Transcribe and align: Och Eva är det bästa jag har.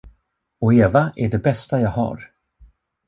Och 0.59 0.73
Eva 0.73 1.13
är 1.15 1.29
det 1.29 1.37
bästa 1.39 1.79
jag 1.81 1.89
har. 1.91 2.31